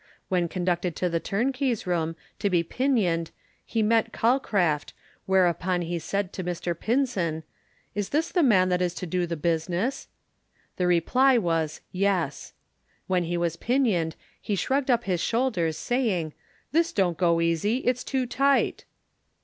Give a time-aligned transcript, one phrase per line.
[0.29, 3.29] When conducted to the turnkey's room to be pinioned
[3.63, 4.93] he met Calcraft,
[5.27, 7.43] whereupon he said to Mr Pinson
[7.93, 10.07] "Is this the man that is to do the business?"
[10.77, 12.53] The reply was "Yes."
[13.05, 16.33] When he was pinioned he shrugged up his shoulders, saying
[16.71, 18.85] "This don't go easy; it's too tight."